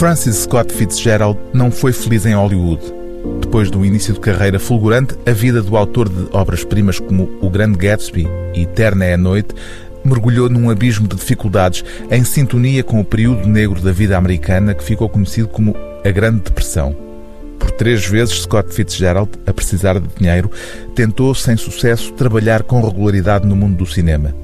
[0.00, 2.80] Francis Scott Fitzgerald não foi feliz em Hollywood.
[3.42, 7.76] Depois do início de carreira fulgurante, a vida do autor de obras-primas como O Grande
[7.76, 9.54] Gatsby e Terna é a Noite
[10.02, 14.82] mergulhou num abismo de dificuldades em sintonia com o período negro da vida americana que
[14.82, 16.96] ficou conhecido como a Grande Depressão.
[17.58, 20.50] Por três vezes, Scott Fitzgerald, a precisar de dinheiro,
[20.94, 24.34] tentou, sem sucesso, trabalhar com regularidade no mundo do cinema.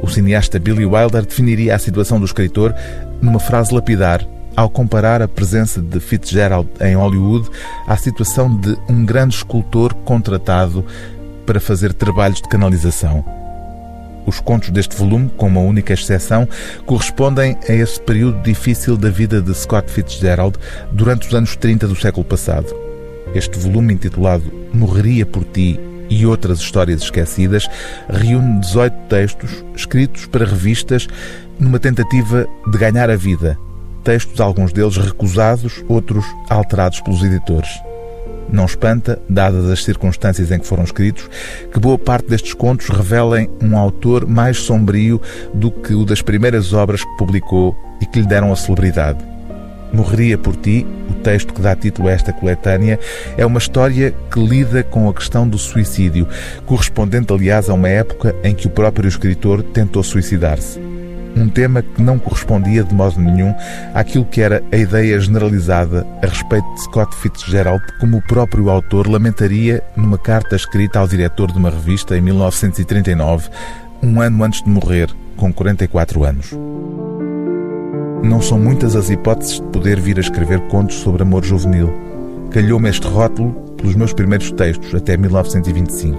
[0.00, 2.72] O cineasta Billy Wilder definiria a situação do escritor
[3.20, 4.24] numa frase lapidar
[4.56, 7.48] ao comparar a presença de Fitzgerald em Hollywood
[7.86, 10.84] à situação de um grande escultor contratado
[11.46, 13.24] para fazer trabalhos de canalização.
[14.26, 16.48] Os contos deste volume, com uma única exceção,
[16.86, 20.58] correspondem a esse período difícil da vida de Scott Fitzgerald
[20.92, 22.72] durante os anos 30 do século passado.
[23.34, 27.66] Este volume, intitulado Morreria por Ti e Outras Histórias Esquecidas,
[28.08, 31.08] reúne 18 textos escritos para revistas
[31.58, 33.58] numa tentativa de ganhar a vida.
[34.02, 37.70] Textos, alguns deles recusados, outros alterados pelos editores.
[38.50, 41.28] Não espanta, dadas as circunstâncias em que foram escritos,
[41.72, 45.20] que boa parte destes contos revelem um autor mais sombrio
[45.54, 49.24] do que o das primeiras obras que publicou e que lhe deram a celebridade.
[49.92, 52.98] Morreria por ti, o texto que dá título a esta coletânea,
[53.36, 56.26] é uma história que lida com a questão do suicídio,
[56.66, 60.91] correspondente, aliás, a uma época em que o próprio escritor tentou suicidar-se
[61.36, 63.54] um tema que não correspondia de modo nenhum
[63.94, 69.08] àquilo que era a ideia generalizada a respeito de Scott Fitzgerald, como o próprio autor
[69.08, 73.48] lamentaria numa carta escrita ao diretor de uma revista em 1939,
[74.02, 76.52] um ano antes de morrer, com 44 anos.
[78.22, 81.92] Não são muitas as hipóteses de poder vir a escrever contos sobre amor juvenil.
[82.52, 86.18] Calhou-me este rótulo pelos meus primeiros textos, até 1925.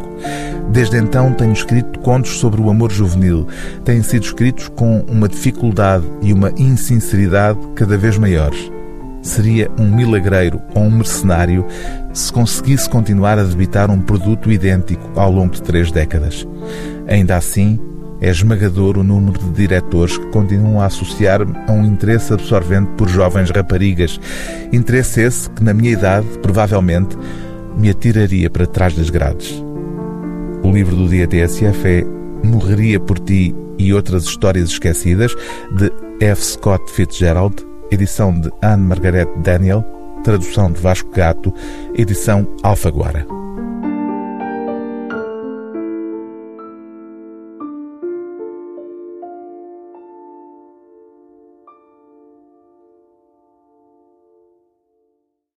[0.72, 3.48] Desde então tenho escrito contos sobre o amor juvenil.
[3.86, 8.72] Têm sido escritos com uma dificuldade e uma insinceridade cada vez maiores.
[9.22, 11.66] Seria um milagreiro ou um mercenário
[12.11, 16.45] se conseguisse continuar a debitar um produto idêntico ao longo de três décadas.
[17.08, 17.80] Ainda assim,
[18.23, 23.10] é esmagador o número de diretores que continuam a associar-me a um interesse absorvente por
[23.10, 24.17] jovens raparigas.
[24.72, 27.17] Interesse esse que, na minha idade, provavelmente,
[27.78, 29.61] me atiraria para trás das grades.
[30.64, 32.06] O livro do dia TSF é
[32.48, 35.36] Morreria por Ti e Outras Histórias Esquecidas,
[35.76, 35.92] de
[36.22, 36.42] F.
[36.45, 37.55] Scott Fitzgerald,
[37.92, 39.84] edição de Anne Margaret Daniel,
[40.23, 41.54] tradução de Vasco Gato,
[41.94, 43.42] edição Alfaguara.